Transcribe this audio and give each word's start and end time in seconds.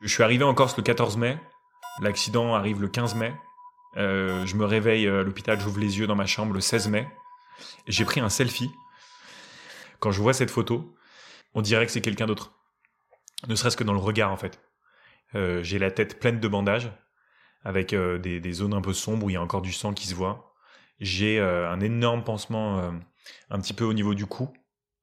Je 0.00 0.08
suis 0.08 0.22
arrivé 0.22 0.44
en 0.44 0.54
Corse 0.54 0.76
le 0.76 0.82
14 0.82 1.16
mai. 1.16 1.38
L'accident 2.00 2.54
arrive 2.54 2.80
le 2.80 2.88
15 2.88 3.14
mai. 3.14 3.34
Euh, 3.96 4.44
je 4.44 4.56
me 4.56 4.64
réveille 4.64 5.08
à 5.08 5.22
l'hôpital, 5.22 5.58
j'ouvre 5.58 5.80
les 5.80 5.98
yeux 5.98 6.06
dans 6.06 6.14
ma 6.14 6.26
chambre 6.26 6.52
le 6.52 6.60
16 6.60 6.88
mai. 6.88 7.08
J'ai 7.86 8.04
pris 8.04 8.20
un 8.20 8.28
selfie. 8.28 8.70
Quand 10.00 10.10
je 10.10 10.20
vois 10.20 10.34
cette 10.34 10.50
photo, 10.50 10.94
on 11.54 11.62
dirait 11.62 11.86
que 11.86 11.92
c'est 11.92 12.02
quelqu'un 12.02 12.26
d'autre. 12.26 12.52
Ne 13.48 13.54
serait-ce 13.54 13.76
que 13.76 13.84
dans 13.84 13.94
le 13.94 13.98
regard, 13.98 14.30
en 14.30 14.36
fait. 14.36 14.60
Euh, 15.34 15.62
j'ai 15.62 15.78
la 15.78 15.90
tête 15.90 16.20
pleine 16.20 16.40
de 16.40 16.48
bandages, 16.48 16.90
avec 17.64 17.92
euh, 17.92 18.18
des, 18.18 18.40
des, 18.40 18.52
zones 18.52 18.74
un 18.74 18.80
peu 18.80 18.92
sombres 18.92 19.26
où 19.26 19.30
il 19.30 19.32
y 19.32 19.36
a 19.36 19.42
encore 19.42 19.62
du 19.62 19.72
sang 19.72 19.92
qui 19.92 20.06
se 20.06 20.14
voit. 20.14 20.54
J'ai 21.00 21.38
euh, 21.40 21.70
un 21.70 21.80
énorme 21.80 22.24
pansement 22.24 22.78
euh, 22.78 22.90
un 23.50 23.60
petit 23.60 23.74
peu 23.74 23.84
au 23.84 23.92
niveau 23.92 24.14
du 24.14 24.26
cou, 24.26 24.52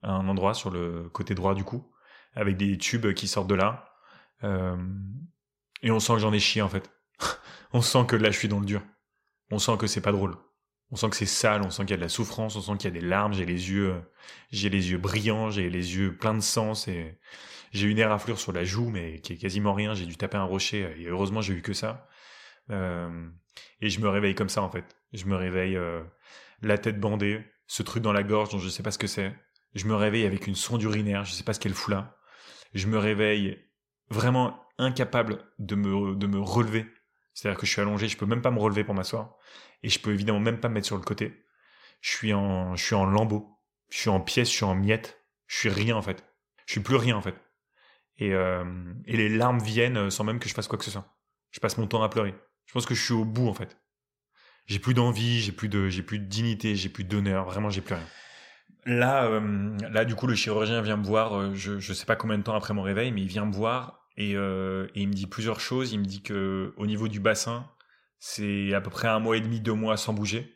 à 0.01 0.11
un 0.11 0.27
endroit 0.27 0.53
sur 0.53 0.69
le 0.71 1.09
côté 1.09 1.35
droit 1.35 1.55
du 1.55 1.63
cou, 1.63 1.91
avec 2.35 2.57
des 2.57 2.77
tubes 2.77 3.13
qui 3.13 3.27
sortent 3.27 3.47
de 3.47 3.55
là. 3.55 3.92
Euh, 4.43 4.77
et 5.81 5.91
on 5.91 5.99
sent 5.99 6.13
que 6.13 6.19
j'en 6.19 6.33
ai 6.33 6.39
chié, 6.39 6.61
en 6.61 6.69
fait. 6.69 6.89
on 7.73 7.81
sent 7.81 8.05
que 8.07 8.15
là, 8.15 8.31
je 8.31 8.37
suis 8.37 8.47
dans 8.47 8.59
le 8.59 8.65
dur. 8.65 8.81
On 9.51 9.59
sent 9.59 9.77
que 9.77 9.87
c'est 9.87 10.01
pas 10.01 10.11
drôle. 10.11 10.35
On 10.91 10.95
sent 10.95 11.09
que 11.09 11.15
c'est 11.15 11.25
sale, 11.25 11.61
on 11.63 11.71
sent 11.71 11.83
qu'il 11.83 11.91
y 11.91 11.93
a 11.93 11.97
de 11.97 12.01
la 12.01 12.09
souffrance, 12.09 12.55
on 12.55 12.61
sent 12.61 12.73
qu'il 12.77 12.93
y 12.93 12.97
a 12.97 12.99
des 12.99 13.05
larmes, 13.05 13.33
j'ai 13.33 13.45
les 13.45 13.71
yeux, 13.71 13.95
j'ai 14.51 14.69
les 14.69 14.91
yeux 14.91 14.99
brillants, 14.99 15.49
j'ai 15.49 15.69
les 15.69 15.95
yeux 15.95 16.15
pleins 16.15 16.35
de 16.35 16.39
sang, 16.39 16.75
c'est, 16.75 17.19
j'ai 17.71 17.87
une 17.87 17.97
éraflure 17.97 18.39
sur 18.39 18.51
la 18.51 18.63
joue, 18.63 18.89
mais 18.89 19.19
qui 19.19 19.33
est 19.33 19.37
quasiment 19.37 19.73
rien, 19.73 19.95
j'ai 19.95 20.05
dû 20.05 20.15
taper 20.15 20.37
un 20.37 20.43
rocher, 20.43 20.93
et 20.99 21.07
heureusement 21.07 21.41
j'ai 21.41 21.55
eu 21.55 21.61
que 21.63 21.73
ça. 21.73 22.07
Euh, 22.69 23.27
et 23.81 23.89
je 23.89 23.99
me 23.99 24.07
réveille 24.07 24.35
comme 24.35 24.49
ça, 24.49 24.61
en 24.61 24.69
fait. 24.69 24.85
Je 25.13 25.25
me 25.25 25.35
réveille, 25.35 25.75
euh, 25.75 26.03
la 26.61 26.77
tête 26.77 26.99
bandée, 26.99 27.43
ce 27.67 27.83
truc 27.83 28.03
dans 28.03 28.13
la 28.13 28.23
gorge 28.23 28.49
dont 28.49 28.59
je 28.59 28.69
sais 28.69 28.83
pas 28.83 28.91
ce 28.91 28.97
que 28.97 29.07
c'est. 29.07 29.35
Je 29.75 29.85
me 29.85 29.95
réveille 29.95 30.25
avec 30.25 30.47
une 30.47 30.55
sonde 30.55 30.81
urinaire, 30.83 31.25
je 31.25 31.33
sais 31.33 31.43
pas 31.43 31.53
ce 31.53 31.59
qu'elle 31.59 31.73
fout 31.73 31.93
là. 31.93 32.17
Je 32.73 32.87
me 32.87 32.97
réveille 32.97 33.59
vraiment 34.09 34.59
incapable 34.77 35.45
de 35.59 35.75
me, 35.75 36.15
de 36.15 36.27
me 36.27 36.39
relever. 36.39 36.85
C'est-à-dire 37.33 37.59
que 37.59 37.65
je 37.65 37.71
suis 37.71 37.81
allongé, 37.81 38.07
je 38.07 38.17
peux 38.17 38.25
même 38.25 38.41
pas 38.41 38.51
me 38.51 38.59
relever 38.59 38.83
pour 38.83 38.93
m'asseoir. 38.93 39.35
Et 39.81 39.89
je 39.89 39.99
peux 39.99 40.13
évidemment 40.13 40.39
même 40.39 40.59
pas 40.59 40.69
me 40.69 40.75
mettre 40.75 40.87
sur 40.87 40.97
le 40.97 41.03
côté. 41.03 41.45
Je 42.01 42.11
suis 42.11 42.33
en, 42.33 42.75
je 42.75 42.83
suis 42.83 42.95
en 42.95 43.05
lambeaux. 43.05 43.49
Je 43.89 43.97
suis 43.99 44.09
en 44.09 44.19
pièces, 44.19 44.49
je 44.49 44.55
suis 44.55 44.65
en 44.65 44.75
miettes. 44.75 45.23
Je 45.47 45.57
suis 45.57 45.69
rien, 45.69 45.95
en 45.95 46.01
fait. 46.01 46.23
Je 46.65 46.73
suis 46.73 46.81
plus 46.81 46.95
rien, 46.95 47.15
en 47.15 47.21
fait. 47.21 47.35
Et, 48.17 48.33
euh, 48.33 48.63
et 49.05 49.17
les 49.17 49.29
larmes 49.29 49.59
viennent 49.59 50.09
sans 50.09 50.23
même 50.23 50.39
que 50.39 50.47
je 50.47 50.53
fasse 50.53 50.67
quoi 50.67 50.77
que 50.77 50.85
ce 50.85 50.91
soit. 50.91 51.15
Je 51.51 51.59
passe 51.59 51.77
mon 51.77 51.87
temps 51.87 52.03
à 52.03 52.09
pleurer. 52.09 52.35
Je 52.65 52.73
pense 52.73 52.85
que 52.85 52.95
je 52.95 53.03
suis 53.03 53.13
au 53.13 53.25
bout, 53.25 53.47
en 53.47 53.53
fait. 53.53 53.77
J'ai 54.65 54.79
plus 54.79 54.93
d'envie, 54.93 55.41
j'ai 55.41 55.51
plus 55.51 55.69
de, 55.69 55.89
j'ai 55.89 56.03
plus 56.03 56.19
de 56.19 56.25
dignité, 56.25 56.75
j'ai 56.75 56.89
plus 56.89 57.03
d'honneur. 57.03 57.45
Vraiment, 57.45 57.69
j'ai 57.69 57.81
plus 57.81 57.95
rien. 57.95 58.07
Là, 58.85 59.25
euh, 59.25 59.77
là, 59.91 60.03
du 60.05 60.15
coup, 60.15 60.27
le 60.27 60.35
chirurgien 60.35 60.81
vient 60.81 60.97
me 60.97 61.05
voir. 61.05 61.33
euh, 61.39 61.53
je, 61.55 61.79
je 61.79 61.93
sais 61.93 62.05
pas 62.05 62.15
combien 62.15 62.37
de 62.37 62.43
temps 62.43 62.55
après 62.55 62.73
mon 62.73 62.81
réveil, 62.81 63.11
mais 63.11 63.21
il 63.21 63.27
vient 63.27 63.45
me 63.45 63.53
voir 63.53 64.05
et, 64.17 64.35
euh, 64.35 64.87
et 64.95 65.01
il 65.01 65.07
me 65.07 65.13
dit 65.13 65.27
plusieurs 65.27 65.59
choses. 65.59 65.93
Il 65.93 65.99
me 65.99 66.05
dit 66.05 66.21
que 66.21 66.73
au 66.77 66.85
niveau 66.85 67.07
du 67.07 67.19
bassin, 67.19 67.69
c'est 68.19 68.73
à 68.73 68.81
peu 68.81 68.89
près 68.89 69.07
un 69.07 69.19
mois 69.19 69.37
et 69.37 69.41
demi, 69.41 69.61
deux 69.61 69.73
mois 69.73 69.97
sans 69.97 70.13
bouger. 70.13 70.55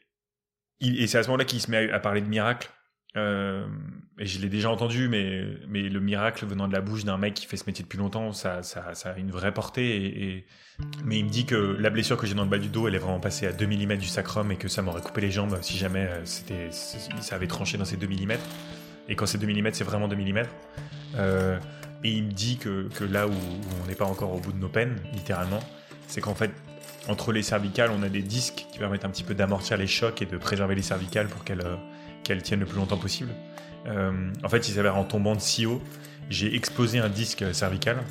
Et 0.81 1.07
c'est 1.07 1.17
à 1.17 1.23
ce 1.23 1.29
moment-là 1.29 1.45
qu'il 1.45 1.61
se 1.61 1.71
met 1.71 1.89
à, 1.89 1.95
à 1.95 1.99
parler 1.99 2.21
de 2.21 2.27
miracle. 2.27 2.69
Euh, 3.17 3.65
et 4.19 4.25
je 4.25 4.39
l'ai 4.39 4.49
déjà 4.49 4.71
entendu, 4.71 5.09
mais, 5.09 5.43
le 5.71 5.99
miracle 5.99 6.45
venant 6.45 6.67
de 6.67 6.73
la 6.73 6.81
bouche 6.81 7.03
d'un 7.03 7.17
mec 7.17 7.35
qui 7.35 7.45
fait 7.45 7.57
ce 7.57 7.65
métier 7.67 7.83
depuis 7.83 7.97
longtemps, 7.97 8.31
ça, 8.31 8.61
a 8.61 9.17
une 9.17 9.31
vraie 9.31 9.53
portée. 9.53 10.45
Mais 11.03 11.19
il 11.19 11.25
me 11.25 11.29
dit 11.29 11.45
que 11.45 11.55
la 11.55 11.89
blessure 11.89 12.17
que 12.17 12.25
j'ai 12.25 12.33
dans 12.33 12.43
le 12.43 12.49
bas 12.49 12.57
du 12.57 12.67
dos, 12.67 12.87
elle 12.87 12.95
est 12.95 12.99
vraiment 12.99 13.19
passée 13.19 13.45
à 13.47 13.51
2 13.51 13.65
mm 13.67 13.97
du 13.97 14.07
sacrum 14.07 14.51
et 14.51 14.55
que 14.55 14.67
ça 14.67 14.81
m'aurait 14.81 15.01
coupé 15.01 15.21
les 15.21 15.31
jambes 15.31 15.57
si 15.61 15.77
jamais 15.77 16.07
euh, 16.07 16.69
ça 16.71 17.35
avait 17.35 17.47
tranché 17.47 17.77
dans 17.77 17.85
ces 17.85 17.97
2 17.97 18.07
mm. 18.07 18.37
Et 19.09 19.15
quand 19.15 19.25
c'est 19.25 19.37
2 19.37 19.47
mm, 19.47 19.69
c'est 19.73 19.83
vraiment 19.83 20.07
2 20.07 20.15
mm. 20.15 20.43
Euh, 21.15 21.59
et 22.03 22.11
il 22.11 22.23
me 22.23 22.31
dit 22.31 22.57
que, 22.57 22.89
là 23.03 23.27
où 23.27 23.33
on 23.83 23.87
n'est 23.87 23.95
pas 23.95 24.05
encore 24.05 24.33
au 24.33 24.39
bout 24.39 24.51
de 24.51 24.59
nos 24.59 24.69
peines, 24.69 24.95
littéralement, 25.13 25.59
c'est 26.07 26.21
qu'en 26.21 26.35
fait, 26.35 26.51
entre 27.07 27.31
les 27.31 27.41
cervicales, 27.43 27.91
on 27.91 28.03
a 28.03 28.09
des 28.09 28.21
disques 28.21 28.65
qui 28.71 28.79
permettent 28.79 29.05
un 29.05 29.09
petit 29.09 29.23
peu 29.23 29.33
d'amortir 29.33 29.77
les 29.77 29.87
chocs 29.87 30.21
et 30.21 30.25
de 30.25 30.37
préserver 30.37 30.75
les 30.75 30.81
cervicales 30.81 31.27
pour 31.27 31.43
qu'elles 31.43 31.63
qu'elles 32.23 32.43
tiennent 32.43 32.59
le 32.59 32.65
plus 32.65 32.77
longtemps 32.77 32.97
possible. 32.97 33.31
Euh, 33.87 34.31
en 34.43 34.49
fait, 34.49 34.67
il 34.67 34.73
s'avère 34.73 34.97
en 34.97 35.03
tombant 35.03 35.35
de 35.35 35.41
si 35.41 35.65
haut, 35.65 35.81
j'ai 36.29 36.53
explosé 36.55 36.99
un 36.99 37.09
disque 37.09 37.43
cervical 37.53 38.03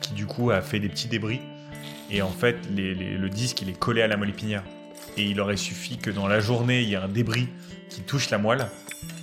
qui 0.00 0.12
du 0.14 0.26
coup 0.26 0.50
a 0.50 0.60
fait 0.60 0.80
des 0.80 0.88
petits 0.88 1.08
débris. 1.08 1.40
Et 2.10 2.22
en 2.22 2.30
fait, 2.30 2.56
le 2.70 3.28
disque, 3.28 3.60
il 3.60 3.68
est 3.68 3.78
collé 3.78 4.00
à 4.00 4.06
la 4.06 4.16
moelle. 4.16 4.32
Et 5.16 5.24
il 5.24 5.40
aurait 5.40 5.56
suffi 5.56 5.98
que 5.98 6.10
dans 6.10 6.26
la 6.26 6.40
journée, 6.40 6.82
il 6.82 6.88
y 6.88 6.94
ait 6.94 6.96
un 6.96 7.08
débris 7.08 7.48
qui 7.90 8.02
touche 8.02 8.30
la 8.30 8.38
moelle. 8.38 8.68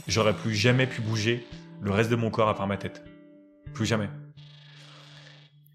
J'aurais 0.08 0.36
plus 0.36 0.54
jamais 0.54 0.86
pu 0.86 1.02
bouger 1.02 1.48
le 1.82 1.92
reste 1.92 2.10
de 2.12 2.16
mon 2.16 2.30
corps 2.30 2.50
à 2.50 2.56
part 2.56 2.68
ma 2.68 2.78
tête. 2.78 3.04
Plus 3.74 3.86
jamais. 3.86 4.10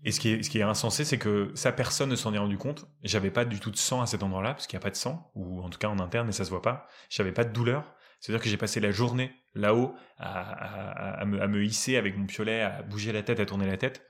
Et 0.04 0.12
ce 0.12 0.20
qui 0.20 0.30
est, 0.30 0.42
ce 0.42 0.48
qui 0.48 0.58
est 0.58 0.62
insensé, 0.62 1.04
c'est 1.04 1.18
que 1.18 1.50
ça, 1.54 1.72
personne 1.72 2.08
ne 2.08 2.16
s'en 2.16 2.32
est 2.32 2.38
rendu 2.38 2.56
compte. 2.56 2.86
J'avais 3.02 3.30
pas 3.30 3.44
du 3.44 3.60
tout 3.60 3.70
de 3.70 3.76
sang 3.76 4.00
à 4.00 4.06
cet 4.06 4.22
endroit-là, 4.22 4.54
parce 4.54 4.66
qu'il 4.66 4.76
n'y 4.76 4.82
a 4.82 4.84
pas 4.84 4.90
de 4.90 4.96
sang, 4.96 5.30
ou 5.34 5.60
en 5.62 5.68
tout 5.68 5.78
cas 5.78 5.88
en 5.88 5.98
interne, 5.98 6.28
et 6.28 6.32
ça 6.32 6.44
se 6.44 6.50
voit 6.50 6.62
pas. 6.62 6.86
J'avais 7.10 7.32
pas 7.32 7.44
de 7.44 7.52
douleur. 7.52 7.84
C'est-à-dire 8.20 8.42
que 8.42 8.50
j'ai 8.50 8.58
passé 8.58 8.80
la 8.80 8.90
journée 8.90 9.32
là-haut 9.54 9.94
à, 10.18 11.24
me, 11.24 11.64
hisser 11.64 11.96
avec 11.96 12.16
mon 12.16 12.26
piolet, 12.26 12.60
à 12.60 12.82
bouger 12.82 13.12
la 13.12 13.22
tête, 13.22 13.40
à 13.40 13.46
tourner 13.46 13.66
la 13.66 13.78
tête. 13.78 14.06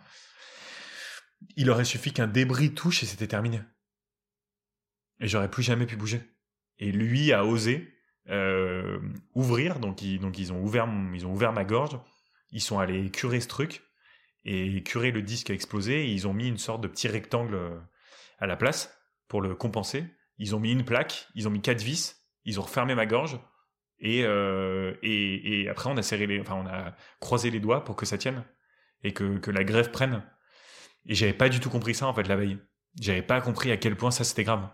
Il 1.56 1.70
aurait 1.70 1.84
suffi 1.84 2.12
qu'un 2.12 2.26
débris 2.26 2.74
touche 2.74 3.02
et 3.02 3.06
c'était 3.06 3.28
terminé. 3.28 3.60
Et 5.20 5.28
j'aurais 5.28 5.50
plus 5.50 5.62
jamais 5.62 5.86
pu 5.86 5.96
bouger. 5.96 6.22
Et 6.78 6.90
lui 6.90 7.32
a 7.32 7.44
osé 7.44 7.88
euh, 8.28 8.98
ouvrir, 9.34 9.78
donc 9.78 10.02
ils, 10.02 10.52
ont 10.52 10.60
ouvert, 10.60 10.88
ils 11.14 11.26
ont 11.26 11.32
ouvert 11.32 11.52
ma 11.52 11.64
gorge. 11.64 11.98
Ils 12.50 12.60
sont 12.60 12.80
allés 12.80 13.10
curer 13.10 13.40
ce 13.40 13.48
truc 13.48 13.82
et 14.44 14.82
curer 14.82 15.12
le 15.12 15.22
disque 15.22 15.50
a 15.50 15.54
explosé. 15.54 16.06
Et 16.06 16.12
ils 16.12 16.26
ont 16.26 16.34
mis 16.34 16.48
une 16.48 16.58
sorte 16.58 16.80
de 16.80 16.88
petit 16.88 17.06
rectangle 17.06 17.54
euh, 17.54 17.78
à 18.40 18.46
la 18.46 18.56
place 18.56 18.92
pour 19.28 19.40
le 19.40 19.54
compenser. 19.54 20.04
Ils 20.38 20.56
ont 20.56 20.60
mis 20.60 20.72
une 20.72 20.84
plaque, 20.84 21.28
ils 21.36 21.46
ont 21.46 21.50
mis 21.50 21.62
quatre 21.62 21.82
vis, 21.82 22.26
ils 22.44 22.58
ont 22.58 22.64
refermé 22.64 22.96
ma 22.96 23.06
gorge 23.06 23.38
et, 24.00 24.24
euh, 24.24 24.94
et, 25.02 25.68
après 25.68 25.90
on 25.90 25.96
a 25.96 26.02
serré 26.02 26.26
les, 26.26 26.40
enfin 26.40 26.54
on 26.56 26.66
a 26.66 26.94
croisé 27.20 27.50
les 27.50 27.60
doigts 27.60 27.84
pour 27.84 27.96
que 27.96 28.06
ça 28.06 28.18
tienne 28.18 28.44
et 29.04 29.12
que, 29.12 29.50
la 29.50 29.64
grève 29.64 29.90
prenne. 29.90 30.22
Et 31.06 31.14
j'avais 31.14 31.32
pas 31.32 31.48
du 31.48 31.60
tout 31.60 31.70
compris 31.70 31.94
ça 31.94 32.06
en 32.06 32.14
fait 32.14 32.24
la 32.28 32.36
veille. 32.36 32.58
J'avais 33.00 33.22
pas 33.22 33.40
compris 33.40 33.70
à 33.72 33.76
quel 33.76 33.96
point 33.96 34.10
ça 34.10 34.24
c'était 34.24 34.44
grave. 34.44 34.68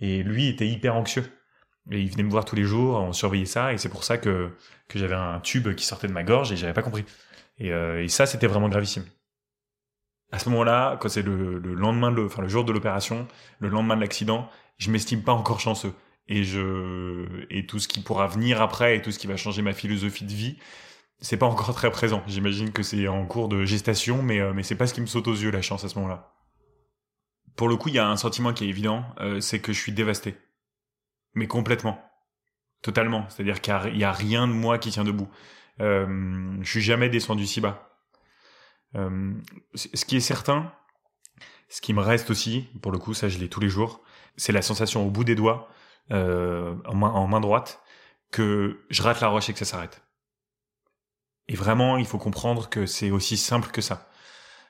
Et 0.00 0.22
lui 0.22 0.48
était 0.48 0.68
hyper 0.68 0.96
anxieux. 0.96 1.24
Et 1.90 2.00
il 2.00 2.10
venait 2.10 2.22
me 2.24 2.30
voir 2.30 2.44
tous 2.44 2.56
les 2.56 2.64
jours, 2.64 2.96
on 3.00 3.12
surveillait 3.12 3.46
ça, 3.46 3.72
et 3.72 3.78
c'est 3.78 3.88
pour 3.88 4.04
ça 4.04 4.18
que, 4.18 4.50
que 4.88 4.98
j'avais 4.98 5.14
un 5.14 5.40
tube 5.40 5.74
qui 5.74 5.84
sortait 5.86 6.08
de 6.08 6.12
ma 6.12 6.24
gorge 6.24 6.52
et 6.52 6.56
j'avais 6.56 6.74
pas 6.74 6.82
compris. 6.82 7.04
Et, 7.58 7.72
euh, 7.72 8.06
ça, 8.08 8.26
c'était 8.26 8.46
vraiment 8.46 8.68
gravissime. 8.68 9.04
À 10.32 10.38
ce 10.38 10.48
moment-là, 10.50 10.96
quand 11.00 11.08
c'est 11.08 11.22
le, 11.22 11.58
le 11.58 11.74
lendemain, 11.74 12.10
de, 12.10 12.16
le- 12.16 12.26
enfin 12.26 12.42
le 12.42 12.48
jour 12.48 12.64
de 12.64 12.72
l'opération, 12.72 13.26
le 13.58 13.68
lendemain 13.68 13.96
de 13.96 14.00
l'accident, 14.00 14.48
je 14.78 14.90
m'estime 14.90 15.22
pas 15.22 15.32
encore 15.32 15.60
chanceux. 15.60 15.92
Et 16.28 16.44
je 16.44 17.46
et 17.50 17.66
tout 17.66 17.78
ce 17.78 17.88
qui 17.88 18.00
pourra 18.00 18.26
venir 18.28 18.62
après 18.62 18.96
et 18.96 19.02
tout 19.02 19.10
ce 19.10 19.18
qui 19.18 19.26
va 19.26 19.36
changer 19.36 19.62
ma 19.62 19.72
philosophie 19.72 20.24
de 20.24 20.32
vie, 20.32 20.58
c'est 21.20 21.36
pas 21.36 21.46
encore 21.46 21.74
très 21.74 21.90
présent. 21.90 22.22
J'imagine 22.26 22.72
que 22.72 22.82
c'est 22.82 23.08
en 23.08 23.26
cours 23.26 23.48
de 23.48 23.64
gestation, 23.64 24.22
mais 24.22 24.40
euh, 24.40 24.52
mais 24.54 24.62
c'est 24.62 24.76
pas 24.76 24.86
ce 24.86 24.94
qui 24.94 25.00
me 25.00 25.06
saute 25.06 25.26
aux 25.28 25.34
yeux 25.34 25.50
la 25.50 25.62
chance 25.62 25.84
à 25.84 25.88
ce 25.88 25.96
moment-là. 25.96 26.32
Pour 27.56 27.68
le 27.68 27.76
coup, 27.76 27.88
il 27.88 27.96
y 27.96 27.98
a 27.98 28.08
un 28.08 28.16
sentiment 28.16 28.52
qui 28.54 28.64
est 28.64 28.68
évident, 28.68 29.04
euh, 29.20 29.40
c'est 29.40 29.60
que 29.60 29.72
je 29.72 29.78
suis 29.80 29.92
dévasté, 29.92 30.36
mais 31.34 31.46
complètement, 31.46 32.00
totalement. 32.80 33.28
C'est-à-dire 33.28 33.60
qu'il 33.60 33.96
y 33.98 34.04
a- 34.04 34.12
rien 34.12 34.46
de 34.48 34.52
moi 34.52 34.78
qui 34.78 34.90
tient 34.90 35.04
debout. 35.04 35.28
Euh, 35.80 36.56
je 36.62 36.70
suis 36.70 36.80
jamais 36.80 37.08
descendu 37.10 37.44
si 37.46 37.60
bas. 37.60 37.90
Euh, 38.94 39.34
ce 39.74 40.04
qui 40.04 40.16
est 40.16 40.20
certain, 40.20 40.72
ce 41.68 41.80
qui 41.80 41.92
me 41.92 42.00
reste 42.00 42.30
aussi, 42.30 42.68
pour 42.82 42.92
le 42.92 42.98
coup, 42.98 43.14
ça 43.14 43.28
je 43.28 43.38
l'ai 43.38 43.48
tous 43.48 43.60
les 43.60 43.68
jours, 43.68 44.00
c'est 44.36 44.52
la 44.52 44.62
sensation 44.62 45.06
au 45.06 45.10
bout 45.10 45.24
des 45.24 45.34
doigts, 45.34 45.68
euh, 46.10 46.74
en, 46.86 47.26
main, 47.26 47.40
droite, 47.40 47.82
que 48.30 48.84
je 48.90 49.02
rate 49.02 49.20
la 49.20 49.28
roche 49.28 49.48
et 49.48 49.52
que 49.52 49.58
ça 49.58 49.64
s'arrête. 49.64 50.02
Et 51.48 51.54
vraiment, 51.54 51.96
il 51.96 52.06
faut 52.06 52.18
comprendre 52.18 52.68
que 52.68 52.86
c'est 52.86 53.10
aussi 53.10 53.36
simple 53.36 53.70
que 53.70 53.80
ça. 53.80 54.08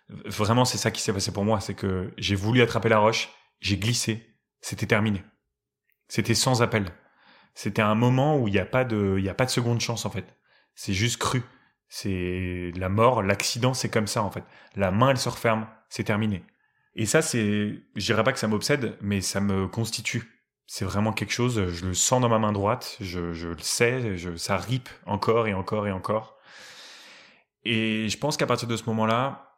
Vraiment, 0.09 0.65
c'est 0.65 0.79
ça 0.79 0.91
qui 0.91 1.00
s'est 1.00 1.12
passé 1.12 1.32
pour 1.32 1.44
moi, 1.44 1.61
c'est 1.61 1.75
que 1.75 2.12
j'ai 2.17 2.35
voulu 2.35 2.62
attraper 2.62 2.88
la 2.88 2.99
roche, 2.99 3.31
j'ai 3.61 3.77
glissé, 3.77 4.37
c'était 4.61 4.87
terminé. 4.87 5.23
C'était 6.09 6.35
sans 6.35 6.62
appel. 6.62 6.87
C'était 7.55 7.82
un 7.82 7.94
moment 7.94 8.38
où 8.38 8.49
il 8.49 8.53
n'y 8.53 8.59
a 8.59 8.65
pas 8.65 8.85
de, 8.85 9.17
il 9.19 9.25
y 9.25 9.29
a 9.29 9.35
pas 9.35 9.44
de 9.44 9.50
seconde 9.50 9.81
chance 9.81 10.05
en 10.05 10.11
fait. 10.11 10.25
C'est 10.75 10.94
juste 10.94 11.19
cru. 11.19 11.43
C'est 11.88 12.73
la 12.77 12.88
mort, 12.88 13.23
l'accident, 13.23 13.75
c'est 13.75 13.91
comme 13.91 14.06
ça 14.06 14.23
en 14.23 14.31
fait. 14.31 14.44
La 14.77 14.91
main, 14.91 15.11
elle 15.11 15.19
se 15.19 15.29
referme, 15.29 15.67
c'est 15.88 16.05
terminé. 16.05 16.44
Et 16.94 17.06
ça, 17.06 17.23
c'est, 17.23 17.82
je 17.97 18.05
dirais 18.05 18.25
pas 18.25 18.32
que 18.32 18.38
ça 18.38 18.49
m'obsède, 18.49 18.97
mais 19.00 19.21
ça 19.21 19.41
me 19.41 19.69
constitue. 19.69 20.40
C'est 20.72 20.84
vraiment 20.84 21.12
quelque 21.12 21.32
chose, 21.32 21.67
je 21.67 21.84
le 21.84 21.94
sens 21.94 22.20
dans 22.20 22.28
ma 22.28 22.38
main 22.38 22.52
droite, 22.52 22.96
je, 23.00 23.32
je 23.32 23.49
le 23.49 23.58
sais, 23.58 24.17
je, 24.17 24.37
ça 24.37 24.56
ripe 24.56 24.88
encore 25.05 25.49
et 25.49 25.52
encore 25.52 25.88
et 25.88 25.90
encore. 25.90 26.37
Et 27.64 28.08
je 28.08 28.17
pense 28.17 28.37
qu'à 28.37 28.46
partir 28.46 28.69
de 28.69 28.76
ce 28.76 28.84
moment-là, 28.84 29.56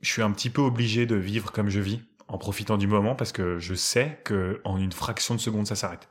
je 0.00 0.10
suis 0.10 0.22
un 0.22 0.30
petit 0.30 0.48
peu 0.48 0.62
obligé 0.62 1.04
de 1.04 1.14
vivre 1.14 1.52
comme 1.52 1.68
je 1.68 1.80
vis, 1.80 2.00
en 2.26 2.38
profitant 2.38 2.78
du 2.78 2.86
moment, 2.86 3.14
parce 3.14 3.32
que 3.32 3.58
je 3.58 3.74
sais 3.74 4.18
que 4.24 4.62
en 4.64 4.78
une 4.78 4.92
fraction 4.92 5.34
de 5.34 5.40
seconde, 5.40 5.66
ça 5.66 5.76
s'arrête. 5.76 6.08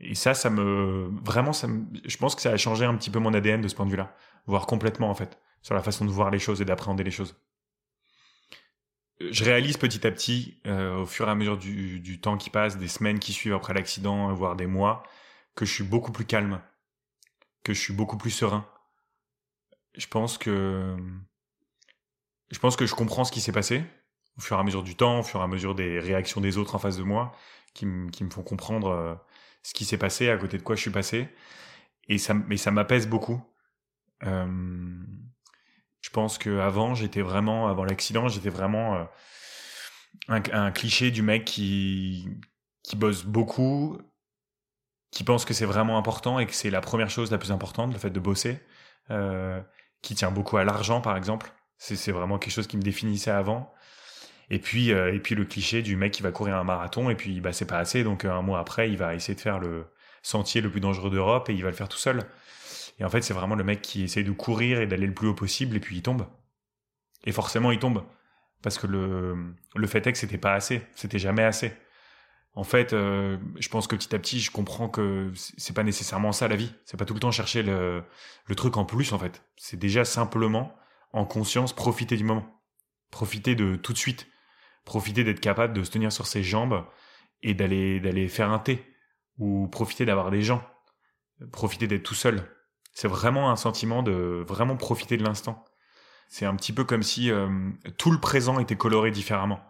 Et 0.00 0.14
ça, 0.14 0.32
ça 0.32 0.48
me, 0.48 1.10
vraiment, 1.22 1.52
ça 1.52 1.66
me, 1.66 1.84
je 2.02 2.16
pense 2.16 2.34
que 2.34 2.40
ça 2.40 2.52
a 2.52 2.56
changé 2.56 2.86
un 2.86 2.96
petit 2.96 3.10
peu 3.10 3.18
mon 3.18 3.34
ADN 3.34 3.60
de 3.60 3.68
ce 3.68 3.74
point 3.74 3.84
de 3.84 3.90
vue-là, 3.90 4.16
voire 4.46 4.64
complètement 4.64 5.10
en 5.10 5.14
fait, 5.14 5.38
sur 5.60 5.74
la 5.74 5.82
façon 5.82 6.06
de 6.06 6.10
voir 6.10 6.30
les 6.30 6.38
choses 6.38 6.62
et 6.62 6.64
d'appréhender 6.64 7.04
les 7.04 7.10
choses. 7.10 7.36
Je 9.20 9.44
réalise 9.44 9.76
petit 9.76 10.06
à 10.06 10.10
petit, 10.10 10.60
euh, 10.66 10.98
au 10.98 11.06
fur 11.06 11.28
et 11.28 11.30
à 11.30 11.34
mesure 11.34 11.56
du, 11.56 12.00
du, 12.00 12.20
temps 12.20 12.36
qui 12.36 12.50
passe, 12.50 12.78
des 12.78 12.88
semaines 12.88 13.18
qui 13.18 13.32
suivent 13.32 13.54
après 13.54 13.74
l'accident, 13.74 14.32
voire 14.34 14.56
des 14.56 14.66
mois, 14.66 15.02
que 15.54 15.64
je 15.64 15.72
suis 15.72 15.84
beaucoup 15.84 16.12
plus 16.12 16.26
calme, 16.26 16.60
que 17.64 17.72
je 17.72 17.80
suis 17.80 17.94
beaucoup 17.94 18.18
plus 18.18 18.30
serein. 18.30 18.66
Je 19.94 20.06
pense 20.06 20.36
que 20.38 20.96
je 22.50 22.58
pense 22.58 22.76
que 22.76 22.86
je 22.86 22.94
comprends 22.94 23.24
ce 23.24 23.32
qui 23.32 23.40
s'est 23.40 23.52
passé 23.52 23.82
au 24.36 24.40
fur 24.40 24.56
et 24.56 24.60
à 24.60 24.62
mesure 24.62 24.82
du 24.82 24.96
temps, 24.96 25.20
au 25.20 25.22
fur 25.22 25.40
et 25.40 25.42
à 25.42 25.46
mesure 25.46 25.74
des 25.74 25.98
réactions 25.98 26.40
des 26.40 26.58
autres 26.58 26.74
en 26.74 26.78
face 26.78 26.96
de 26.96 27.02
moi, 27.02 27.32
qui, 27.74 27.86
qui 28.12 28.24
me 28.24 28.30
font 28.30 28.42
comprendre 28.42 28.88
euh, 28.88 29.14
ce 29.62 29.72
qui 29.74 29.84
s'est 29.84 29.98
passé, 29.98 30.28
à 30.30 30.36
côté 30.36 30.58
de 30.58 30.62
quoi 30.62 30.76
je 30.76 30.82
suis 30.82 30.90
passé, 30.90 31.28
et 32.08 32.18
ça, 32.18 32.34
mais 32.34 32.56
ça 32.56 32.70
m'apaise 32.70 33.08
beaucoup. 33.08 33.42
Euh, 34.24 34.46
je 36.06 36.10
pense 36.12 36.38
que 36.38 36.60
avant, 36.60 36.94
j'étais 36.94 37.20
vraiment, 37.20 37.66
avant 37.66 37.84
l'accident, 37.84 38.28
j'étais 38.28 38.48
vraiment 38.48 38.94
euh, 38.94 40.40
un, 40.52 40.70
cliché 40.70 41.10
du 41.10 41.20
mec 41.22 41.44
qui 41.44 42.28
qui 42.84 42.94
bosse 42.94 43.24
beaucoup, 43.24 43.98
qui 45.10 45.24
pense 45.24 45.44
que 45.44 45.52
c'est 45.52 45.66
vraiment 45.66 45.98
important 45.98 46.38
et 46.38 46.46
que 46.46 46.54
c'est 46.54 46.70
la 46.70 46.80
première 46.80 47.10
chose 47.10 47.32
la 47.32 47.38
plus 47.38 47.50
importante, 47.50 47.92
le 47.92 47.98
fait 47.98 48.10
de 48.10 48.20
bosser, 48.20 48.60
euh, 49.10 49.60
qui 50.00 50.14
tient 50.14 50.30
beaucoup 50.30 50.58
à 50.58 50.64
l'argent, 50.64 51.00
par 51.00 51.16
exemple. 51.16 51.50
C'est 51.76 52.12
vraiment 52.12 52.38
quelque 52.38 52.52
chose 52.52 52.68
qui 52.68 52.76
me 52.76 52.82
définissait 52.82 53.32
avant. 53.32 53.72
Et 54.48 54.60
puis, 54.60 54.92
euh, 54.92 55.12
et 55.12 55.18
puis 55.18 55.34
le 55.34 55.44
cliché 55.44 55.82
du 55.82 55.96
mec 55.96 56.12
qui 56.12 56.22
va 56.22 56.30
courir 56.30 56.54
un 56.54 56.64
marathon 56.64 57.10
et 57.10 57.16
puis 57.16 57.40
bah 57.40 57.52
c'est 57.52 57.66
pas 57.66 57.78
assez, 57.78 58.04
donc 58.04 58.24
un 58.24 58.42
mois 58.42 58.60
après 58.60 58.88
il 58.88 58.96
va 58.96 59.16
essayer 59.16 59.34
de 59.34 59.40
faire 59.40 59.58
le 59.58 59.86
sentier 60.22 60.60
le 60.60 60.70
plus 60.70 60.80
dangereux 60.80 61.10
d'Europe 61.10 61.50
et 61.50 61.52
il 61.52 61.64
va 61.64 61.70
le 61.70 61.76
faire 61.76 61.88
tout 61.88 61.98
seul. 61.98 62.22
Et 62.98 63.04
en 63.04 63.10
fait, 63.10 63.22
c'est 63.22 63.34
vraiment 63.34 63.54
le 63.54 63.64
mec 63.64 63.82
qui 63.82 64.04
essaye 64.04 64.24
de 64.24 64.32
courir 64.32 64.80
et 64.80 64.86
d'aller 64.86 65.06
le 65.06 65.14
plus 65.14 65.28
haut 65.28 65.34
possible, 65.34 65.76
et 65.76 65.80
puis 65.80 65.96
il 65.96 66.02
tombe. 66.02 66.26
Et 67.24 67.32
forcément, 67.32 67.72
il 67.72 67.78
tombe. 67.78 68.04
Parce 68.62 68.78
que 68.78 68.86
le, 68.86 69.54
le 69.74 69.86
fait 69.86 70.06
est 70.06 70.12
que 70.12 70.18
c'était 70.18 70.38
pas 70.38 70.54
assez. 70.54 70.82
C'était 70.94 71.18
jamais 71.18 71.44
assez. 71.44 71.72
En 72.54 72.64
fait, 72.64 72.94
euh, 72.94 73.36
je 73.58 73.68
pense 73.68 73.86
que 73.86 73.96
petit 73.96 74.14
à 74.14 74.18
petit, 74.18 74.40
je 74.40 74.50
comprends 74.50 74.88
que 74.88 75.30
c'est 75.34 75.74
pas 75.74 75.82
nécessairement 75.82 76.32
ça 76.32 76.48
la 76.48 76.56
vie. 76.56 76.72
C'est 76.86 76.96
pas 76.96 77.04
tout 77.04 77.12
le 77.12 77.20
temps 77.20 77.30
chercher 77.30 77.62
le, 77.62 78.02
le 78.46 78.54
truc 78.54 78.78
en 78.78 78.86
plus, 78.86 79.12
en 79.12 79.18
fait. 79.18 79.44
C'est 79.56 79.76
déjà 79.76 80.06
simplement, 80.06 80.74
en 81.12 81.26
conscience, 81.26 81.74
profiter 81.74 82.16
du 82.16 82.24
moment. 82.24 82.62
Profiter 83.10 83.54
de 83.54 83.76
tout 83.76 83.92
de 83.92 83.98
suite. 83.98 84.26
Profiter 84.86 85.22
d'être 85.22 85.40
capable 85.40 85.74
de 85.74 85.84
se 85.84 85.90
tenir 85.90 86.12
sur 86.12 86.26
ses 86.26 86.42
jambes 86.42 86.86
et 87.42 87.52
d'aller, 87.52 88.00
d'aller 88.00 88.26
faire 88.28 88.50
un 88.50 88.58
thé. 88.58 88.86
Ou 89.38 89.68
profiter 89.68 90.06
d'avoir 90.06 90.30
des 90.30 90.40
gens. 90.40 90.66
Profiter 91.52 91.86
d'être 91.86 92.04
tout 92.04 92.14
seul 92.14 92.55
c'est 92.96 93.08
vraiment 93.08 93.50
un 93.50 93.56
sentiment 93.56 94.02
de 94.02 94.42
vraiment 94.48 94.74
profiter 94.74 95.18
de 95.18 95.22
l'instant. 95.22 95.62
C'est 96.28 96.46
un 96.46 96.56
petit 96.56 96.72
peu 96.72 96.82
comme 96.82 97.02
si 97.02 97.30
euh, 97.30 97.46
tout 97.98 98.10
le 98.10 98.18
présent 98.18 98.58
était 98.58 98.74
coloré 98.74 99.10
différemment. 99.10 99.60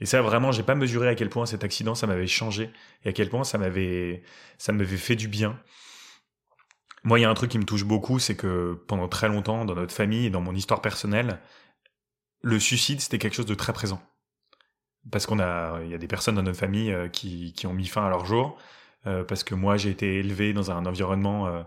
Et 0.00 0.06
ça, 0.06 0.22
vraiment, 0.22 0.50
j'ai 0.50 0.62
pas 0.62 0.74
mesuré 0.74 1.08
à 1.08 1.14
quel 1.14 1.28
point 1.28 1.44
cet 1.44 1.64
accident, 1.64 1.94
ça 1.94 2.06
m'avait 2.06 2.26
changé 2.26 2.72
et 3.04 3.10
à 3.10 3.12
quel 3.12 3.28
point 3.28 3.44
ça 3.44 3.58
m'avait, 3.58 4.22
ça 4.56 4.72
m'avait 4.72 4.96
fait 4.96 5.16
du 5.16 5.28
bien. 5.28 5.60
Moi, 7.04 7.18
il 7.18 7.22
y 7.22 7.24
a 7.26 7.30
un 7.30 7.34
truc 7.34 7.50
qui 7.50 7.58
me 7.58 7.64
touche 7.64 7.84
beaucoup, 7.84 8.18
c'est 8.18 8.36
que 8.36 8.82
pendant 8.88 9.06
très 9.06 9.28
longtemps, 9.28 9.66
dans 9.66 9.74
notre 9.74 9.94
famille 9.94 10.24
et 10.24 10.30
dans 10.30 10.40
mon 10.40 10.54
histoire 10.54 10.80
personnelle, 10.80 11.40
le 12.40 12.58
suicide, 12.58 13.02
c'était 13.02 13.18
quelque 13.18 13.34
chose 13.34 13.44
de 13.44 13.54
très 13.54 13.74
présent. 13.74 14.02
Parce 15.12 15.26
qu'on 15.26 15.40
a, 15.40 15.82
il 15.82 15.90
y 15.90 15.94
a 15.94 15.98
des 15.98 16.08
personnes 16.08 16.36
dans 16.36 16.42
notre 16.42 16.58
famille 16.58 16.90
euh, 16.90 17.06
qui, 17.08 17.52
qui 17.52 17.66
ont 17.66 17.74
mis 17.74 17.86
fin 17.86 18.06
à 18.06 18.08
leur 18.08 18.24
jour, 18.24 18.56
euh, 19.06 19.24
parce 19.24 19.44
que 19.44 19.54
moi, 19.54 19.76
j'ai 19.76 19.90
été 19.90 20.20
élevé 20.20 20.54
dans 20.54 20.70
un 20.70 20.86
environnement 20.86 21.66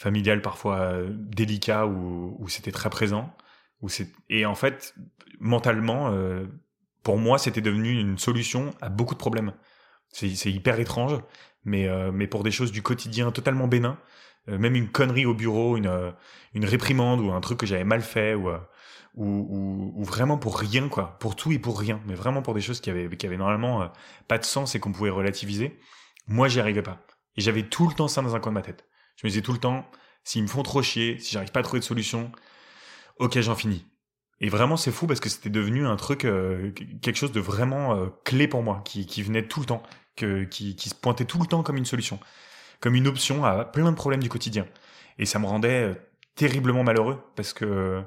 familial 0.00 0.40
parfois 0.40 0.76
euh, 0.78 1.10
délicat 1.12 1.86
où, 1.86 2.34
où 2.38 2.48
c'était 2.48 2.72
très 2.72 2.88
présent. 2.88 3.34
Où 3.82 3.88
et 4.30 4.46
en 4.46 4.54
fait, 4.54 4.94
mentalement, 5.40 6.08
euh, 6.10 6.46
pour 7.02 7.18
moi, 7.18 7.38
c'était 7.38 7.60
devenu 7.60 8.00
une 8.00 8.16
solution 8.16 8.70
à 8.80 8.88
beaucoup 8.88 9.12
de 9.12 9.18
problèmes. 9.18 9.52
C'est 10.08 10.50
hyper 10.50 10.80
étrange, 10.80 11.20
mais 11.64 11.86
euh, 11.86 12.12
mais 12.12 12.26
pour 12.26 12.42
des 12.44 12.50
choses 12.50 12.72
du 12.72 12.82
quotidien 12.82 13.30
totalement 13.30 13.68
bénin, 13.68 13.98
même 14.48 14.74
une 14.74 14.88
connerie 14.88 15.26
au 15.26 15.34
bureau, 15.34 15.76
une 15.76 16.14
une 16.54 16.64
réprimande 16.64 17.20
ou 17.20 17.30
un 17.30 17.40
truc 17.40 17.58
que 17.58 17.66
j'avais 17.66 17.84
mal 17.84 18.00
fait 18.00 18.34
ou, 18.34 18.48
ou, 19.14 19.92
ou, 19.96 20.04
vraiment 20.04 20.38
pour 20.38 20.58
rien 20.58 20.88
quoi, 20.88 21.18
pour 21.20 21.36
tout 21.36 21.52
et 21.52 21.58
pour 21.58 21.78
rien, 21.78 22.00
mais 22.06 22.14
vraiment 22.14 22.42
pour 22.42 22.54
des 22.54 22.62
choses 22.62 22.80
qui 22.80 22.90
avaient 22.90 23.08
qui 23.16 23.26
avaient 23.26 23.36
normalement 23.36 23.92
pas 24.28 24.38
de 24.38 24.44
sens 24.44 24.74
et 24.74 24.80
qu'on 24.80 24.92
pouvait 24.92 25.10
relativiser. 25.10 25.78
Moi, 26.26 26.48
j'y 26.48 26.58
arrivais 26.60 26.82
pas. 26.82 26.98
Et 27.36 27.42
j'avais 27.42 27.64
tout 27.64 27.88
le 27.88 27.94
temps 27.94 28.08
ça 28.08 28.22
dans 28.22 28.34
un 28.34 28.40
coin 28.40 28.52
de 28.52 28.54
ma 28.54 28.62
tête. 28.62 28.89
Je 29.20 29.26
me 29.26 29.30
disais 29.30 29.42
tout 29.42 29.52
le 29.52 29.58
temps, 29.58 29.84
s'ils 30.24 30.42
me 30.42 30.48
font 30.48 30.62
trop 30.62 30.80
chier, 30.80 31.18
si 31.18 31.32
j'arrive 31.32 31.50
pas 31.50 31.60
à 31.60 31.62
trouver 31.62 31.80
de 31.80 31.84
solution, 31.84 32.32
ok, 33.18 33.38
j'en 33.40 33.54
finis. 33.54 33.84
Et 34.40 34.48
vraiment, 34.48 34.78
c'est 34.78 34.92
fou 34.92 35.06
parce 35.06 35.20
que 35.20 35.28
c'était 35.28 35.50
devenu 35.50 35.86
un 35.86 35.96
truc, 35.96 36.24
euh, 36.24 36.72
quelque 37.02 37.16
chose 37.16 37.32
de 37.32 37.40
vraiment 37.40 37.94
euh, 37.94 38.06
clé 38.24 38.48
pour 38.48 38.62
moi, 38.62 38.80
qui, 38.86 39.22
venait 39.22 39.46
tout 39.46 39.60
le 39.60 39.66
temps, 39.66 39.82
qui, 40.16 40.74
qui 40.74 40.88
se 40.88 40.94
pointait 40.94 41.26
tout 41.26 41.38
le 41.38 41.46
temps 41.46 41.62
comme 41.62 41.76
une 41.76 41.84
solution, 41.84 42.18
comme 42.80 42.94
une 42.94 43.06
option 43.06 43.44
à 43.44 43.66
plein 43.66 43.90
de 43.90 43.96
problèmes 43.96 44.22
du 44.22 44.30
quotidien. 44.30 44.66
Et 45.18 45.26
ça 45.26 45.38
me 45.38 45.44
rendait 45.44 45.82
euh, 45.82 45.94
terriblement 46.34 46.82
malheureux 46.82 47.22
parce 47.36 47.52
que 47.52 48.02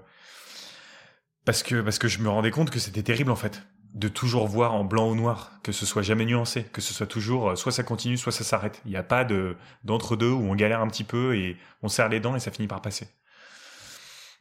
parce 1.46 1.62
que 1.62 1.82
parce 1.82 2.00
que 2.00 2.08
je 2.08 2.20
me 2.20 2.30
rendais 2.30 2.50
compte 2.50 2.72
que 2.72 2.80
c'était 2.80 3.04
terrible 3.04 3.30
en 3.30 3.36
fait 3.36 3.62
de 3.94 4.08
toujours 4.08 4.48
voir 4.48 4.74
en 4.74 4.84
blanc 4.84 5.10
ou 5.10 5.16
noir, 5.16 5.52
que 5.62 5.72
ce 5.72 5.86
soit 5.86 6.02
jamais 6.02 6.26
nuancé, 6.26 6.64
que 6.64 6.82
ce 6.82 6.94
soit 6.94 7.06
toujours 7.06 7.52
euh, 7.52 7.56
soit 7.56 7.72
ça 7.72 7.84
continue, 7.84 8.18
soit 8.18 8.32
ça 8.32 8.44
s'arrête. 8.44 8.82
Il 8.86 8.92
n'y 8.92 8.98
a 8.98 9.04
pas 9.04 9.24
de 9.24 9.56
d'entre 9.84 10.16
deux 10.16 10.32
où 10.32 10.42
on 10.42 10.56
galère 10.56 10.82
un 10.82 10.88
petit 10.88 11.04
peu 11.04 11.36
et 11.36 11.58
on 11.84 11.88
serre 11.88 12.10
les 12.10 12.20
dents 12.20 12.36
et 12.36 12.40
ça 12.40 12.52
finit 12.52 12.68
par 12.68 12.82
passer. 12.82 13.08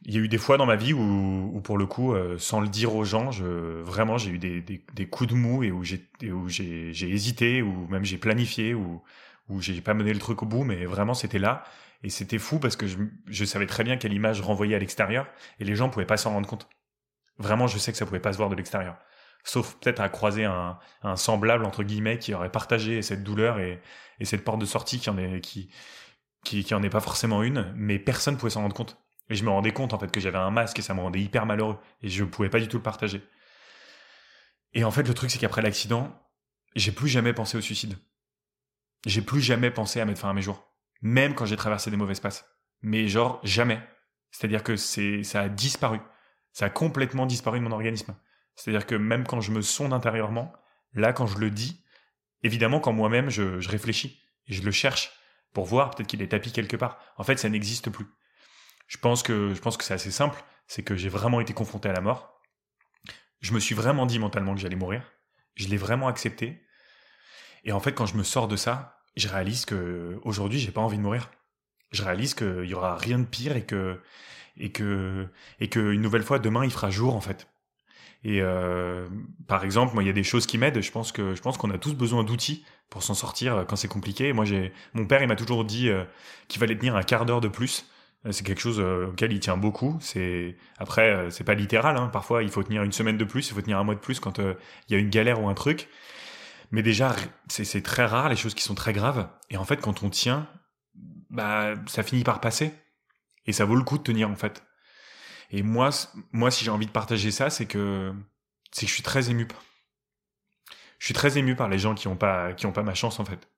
Il 0.04 0.14
y 0.14 0.16
a 0.16 0.20
eu 0.20 0.28
des 0.28 0.38
fois 0.38 0.56
dans 0.56 0.66
ma 0.66 0.74
vie 0.74 0.92
où, 0.94 1.52
où 1.54 1.60
pour 1.60 1.78
le 1.78 1.86
coup, 1.86 2.14
euh, 2.14 2.36
sans 2.38 2.60
le 2.60 2.68
dire 2.68 2.94
aux 2.94 3.04
gens, 3.04 3.30
je, 3.30 3.44
vraiment 3.82 4.18
j'ai 4.18 4.30
eu 4.30 4.38
des, 4.38 4.60
des, 4.62 4.84
des, 4.94 5.06
coups 5.06 5.30
de 5.30 5.34
mou 5.36 5.62
et 5.62 5.70
où 5.70 5.84
j'ai 5.84 6.08
où 6.24 6.48
j'ai 6.48 6.90
hésité 7.02 7.62
ou 7.62 7.86
même 7.88 8.04
j'ai 8.04 8.18
planifié 8.18 8.74
ou 8.74 9.02
où 9.48 9.60
j'ai 9.60 9.80
pas 9.80 9.94
mené 9.94 10.12
le 10.14 10.18
truc 10.18 10.42
au 10.42 10.46
bout, 10.46 10.64
mais 10.64 10.86
vraiment 10.86 11.14
c'était 11.14 11.38
là 11.38 11.64
et 12.02 12.10
c'était 12.10 12.38
fou 12.38 12.58
parce 12.58 12.76
que 12.76 12.86
je, 12.86 12.96
je 13.26 13.44
savais 13.44 13.66
très 13.66 13.84
bien 13.84 13.96
quelle 13.96 14.12
image 14.12 14.40
renvoyer 14.40 14.74
à 14.74 14.78
l'extérieur 14.78 15.26
et 15.60 15.64
les 15.64 15.76
gens 15.76 15.88
pouvaient 15.88 16.06
pas 16.06 16.16
s'en 16.16 16.32
rendre 16.32 16.48
compte. 16.48 16.68
Vraiment, 17.38 17.66
je 17.66 17.78
sais 17.78 17.92
que 17.92 17.98
ça 17.98 18.06
pouvait 18.06 18.20
pas 18.20 18.32
se 18.32 18.38
voir 18.38 18.48
de 18.48 18.54
l'extérieur 18.54 18.96
sauf 19.44 19.74
peut-être 19.76 20.00
à 20.00 20.08
croiser 20.08 20.44
un, 20.44 20.78
semblable 21.16 21.64
entre 21.64 21.82
guillemets 21.82 22.18
qui 22.18 22.34
aurait 22.34 22.52
partagé 22.52 23.02
cette 23.02 23.24
douleur 23.24 23.58
et, 23.58 23.80
et 24.20 24.24
cette 24.24 24.44
porte 24.44 24.60
de 24.60 24.66
sortie 24.66 25.00
qui 25.00 25.10
en 25.10 25.18
est 25.18 25.40
qui, 25.40 25.70
qui, 26.44 26.74
en 26.74 26.82
est 26.82 26.90
pas 26.90 27.00
forcément 27.00 27.42
une, 27.42 27.72
mais 27.76 27.98
personne 27.98 28.36
pouvait 28.36 28.50
s'en 28.50 28.62
rendre 28.62 28.74
compte. 28.74 28.98
Et 29.30 29.34
je 29.34 29.44
me 29.44 29.50
rendais 29.50 29.72
compte 29.72 29.92
en 29.94 29.98
fait 29.98 30.10
que 30.10 30.20
j'avais 30.20 30.38
un 30.38 30.50
masque 30.50 30.78
et 30.78 30.82
ça 30.82 30.94
me 30.94 31.00
rendait 31.00 31.20
hyper 31.20 31.46
malheureux 31.46 31.78
et 32.02 32.08
je 32.08 32.24
pouvais 32.24 32.50
pas 32.50 32.60
du 32.60 32.68
tout 32.68 32.76
le 32.76 32.82
partager. 32.82 33.22
Et 34.74 34.84
en 34.84 34.90
fait, 34.90 35.04
le 35.04 35.14
truc 35.14 35.30
c'est 35.30 35.38
qu'après 35.38 35.62
l'accident, 35.62 36.12
j'ai 36.74 36.92
plus 36.92 37.08
jamais 37.08 37.32
pensé 37.32 37.56
au 37.56 37.60
suicide. 37.60 37.96
J'ai 39.06 39.22
plus 39.22 39.40
jamais 39.40 39.70
pensé 39.70 40.00
à 40.00 40.04
mettre 40.04 40.20
fin 40.20 40.30
à 40.30 40.32
mes 40.32 40.42
jours, 40.42 40.64
même 41.00 41.34
quand 41.34 41.46
j'ai 41.46 41.56
traversé 41.56 41.90
des 41.90 41.96
mauvais 41.96 42.14
passes. 42.14 42.44
Mais 42.82 43.08
genre 43.08 43.40
jamais. 43.42 43.80
C'est-à-dire 44.30 44.62
que 44.62 44.76
c'est 44.76 45.22
ça 45.22 45.42
a 45.42 45.48
disparu. 45.48 46.00
Ça 46.52 46.66
a 46.66 46.70
complètement 46.70 47.26
disparu 47.26 47.58
de 47.58 47.64
mon 47.64 47.72
organisme. 47.72 48.14
C'est-à-dire 48.54 48.86
que 48.86 48.94
même 48.94 49.26
quand 49.26 49.40
je 49.40 49.50
me 49.50 49.62
sonde 49.62 49.92
intérieurement, 49.92 50.52
là, 50.94 51.12
quand 51.12 51.26
je 51.26 51.38
le 51.38 51.50
dis, 51.50 51.82
évidemment, 52.42 52.80
quand 52.80 52.92
moi-même, 52.92 53.30
je, 53.30 53.68
réfléchis 53.68 54.20
et 54.46 54.52
je 54.52 54.62
le 54.62 54.70
cherche 54.70 55.12
pour 55.52 55.64
voir, 55.64 55.90
peut-être 55.90 56.06
qu'il 56.06 56.22
est 56.22 56.28
tapis 56.28 56.52
quelque 56.52 56.76
part. 56.76 56.98
En 57.16 57.24
fait, 57.24 57.38
ça 57.38 57.48
n'existe 57.48 57.90
plus. 57.90 58.06
Je 58.86 58.98
pense 58.98 59.22
que, 59.22 59.54
je 59.54 59.60
pense 59.60 59.76
que 59.76 59.84
c'est 59.84 59.94
assez 59.94 60.10
simple. 60.10 60.42
C'est 60.66 60.82
que 60.82 60.96
j'ai 60.96 61.08
vraiment 61.08 61.40
été 61.40 61.52
confronté 61.52 61.88
à 61.88 61.92
la 61.92 62.00
mort. 62.00 62.40
Je 63.40 63.52
me 63.52 63.60
suis 63.60 63.74
vraiment 63.74 64.06
dit 64.06 64.18
mentalement 64.18 64.54
que 64.54 64.60
j'allais 64.60 64.76
mourir. 64.76 65.02
Je 65.54 65.68
l'ai 65.68 65.76
vraiment 65.76 66.08
accepté. 66.08 66.62
Et 67.64 67.72
en 67.72 67.80
fait, 67.80 67.92
quand 67.92 68.06
je 68.06 68.16
me 68.16 68.22
sors 68.22 68.48
de 68.48 68.56
ça, 68.56 68.98
je 69.16 69.28
réalise 69.28 69.64
que 69.64 70.18
aujourd'hui, 70.22 70.58
j'ai 70.58 70.72
pas 70.72 70.80
envie 70.80 70.96
de 70.96 71.02
mourir. 71.02 71.30
Je 71.90 72.02
réalise 72.02 72.34
qu'il 72.34 72.64
y 72.64 72.74
aura 72.74 72.96
rien 72.96 73.18
de 73.18 73.26
pire 73.26 73.56
et 73.56 73.66
que, 73.66 74.00
et 74.56 74.72
que, 74.72 75.28
et 75.60 75.68
que 75.68 75.92
une 75.92 76.00
nouvelle 76.00 76.22
fois, 76.22 76.38
demain, 76.38 76.64
il 76.64 76.70
fera 76.70 76.90
jour, 76.90 77.14
en 77.14 77.20
fait. 77.20 77.48
Et 78.24 78.40
euh, 78.40 79.08
par 79.46 79.64
exemple, 79.64 79.94
moi, 79.94 80.02
il 80.02 80.06
y 80.06 80.10
a 80.10 80.14
des 80.14 80.22
choses 80.22 80.46
qui 80.46 80.58
m'aident. 80.58 80.80
Je 80.80 80.90
pense 80.92 81.12
que 81.12 81.34
je 81.34 81.40
pense 81.40 81.56
qu'on 81.58 81.70
a 81.70 81.78
tous 81.78 81.94
besoin 81.94 82.24
d'outils 82.24 82.64
pour 82.88 83.02
s'en 83.02 83.14
sortir 83.14 83.56
euh, 83.56 83.64
quand 83.64 83.76
c'est 83.76 83.88
compliqué. 83.88 84.32
Moi, 84.32 84.44
j'ai 84.44 84.72
mon 84.94 85.06
père, 85.06 85.22
il 85.22 85.28
m'a 85.28 85.36
toujours 85.36 85.64
dit 85.64 85.88
euh, 85.88 86.04
qu'il 86.48 86.60
fallait 86.60 86.76
tenir 86.76 86.96
un 86.96 87.02
quart 87.02 87.26
d'heure 87.26 87.40
de 87.40 87.48
plus. 87.48 87.86
C'est 88.30 88.46
quelque 88.46 88.60
chose 88.60 88.78
auquel 88.78 89.32
il 89.32 89.40
tient 89.40 89.56
beaucoup. 89.56 89.96
C'est 90.00 90.56
après, 90.78 91.28
c'est 91.30 91.42
pas 91.42 91.54
littéral. 91.54 91.96
Hein. 91.96 92.06
Parfois, 92.06 92.44
il 92.44 92.50
faut 92.50 92.62
tenir 92.62 92.84
une 92.84 92.92
semaine 92.92 93.16
de 93.16 93.24
plus, 93.24 93.48
il 93.48 93.52
faut 93.52 93.60
tenir 93.60 93.78
un 93.78 93.82
mois 93.82 93.96
de 93.96 94.00
plus 94.00 94.20
quand 94.20 94.38
il 94.38 94.54
y 94.90 94.94
a 94.94 94.98
une 94.98 95.10
galère 95.10 95.42
ou 95.42 95.48
un 95.48 95.54
truc. 95.54 95.88
Mais 96.70 96.84
déjà, 96.84 97.16
c'est 97.48 97.82
très 97.82 98.06
rare 98.06 98.28
les 98.28 98.36
choses 98.36 98.54
qui 98.54 98.62
sont 98.62 98.76
très 98.76 98.92
graves. 98.92 99.28
Et 99.50 99.56
en 99.56 99.64
fait, 99.64 99.78
quand 99.80 100.04
on 100.04 100.08
tient, 100.08 100.46
bah, 101.30 101.74
ça 101.86 102.04
finit 102.04 102.22
par 102.22 102.40
passer. 102.40 102.72
Et 103.46 103.52
ça 103.52 103.64
vaut 103.64 103.74
le 103.74 103.82
coup 103.82 103.98
de 103.98 104.04
tenir 104.04 104.30
en 104.30 104.36
fait. 104.36 104.62
Et 105.52 105.62
moi, 105.62 105.90
moi, 106.32 106.50
si 106.50 106.64
j'ai 106.64 106.70
envie 106.70 106.86
de 106.86 106.90
partager 106.90 107.30
ça, 107.30 107.50
c'est 107.50 107.66
que 107.66 108.12
c'est 108.72 108.86
que 108.86 108.88
je 108.88 108.94
suis 108.94 109.02
très 109.02 109.30
ému. 109.30 109.46
Je 110.98 111.04
suis 111.04 111.14
très 111.14 111.36
ému 111.36 111.54
par 111.54 111.68
les 111.68 111.78
gens 111.78 111.94
qui 111.94 112.08
ont 112.08 112.16
pas 112.16 112.54
qui 112.54 112.66
ont 112.66 112.72
pas 112.72 112.82
ma 112.82 112.94
chance 112.94 113.20
en 113.20 113.24
fait. 113.24 113.48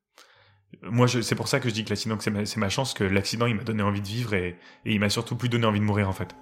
Moi, 0.82 1.06
c'est 1.06 1.36
pour 1.36 1.46
ça 1.46 1.60
que 1.60 1.68
je 1.68 1.74
dis 1.74 1.84
que 1.84 1.90
l'accident, 1.90 2.18
c'est 2.18 2.56
ma, 2.56 2.68
chance, 2.68 2.94
que 2.94 3.04
l'accident, 3.04 3.46
il 3.46 3.54
m'a 3.54 3.62
donné 3.62 3.84
envie 3.84 4.00
de 4.00 4.08
vivre 4.08 4.34
et 4.34 4.58
il 4.84 4.98
m'a 4.98 5.08
surtout 5.08 5.36
plus 5.36 5.48
donné 5.48 5.66
envie 5.66 5.78
de 5.78 5.84
mourir 5.84 6.08
en 6.08 6.12
fait. 6.12 6.34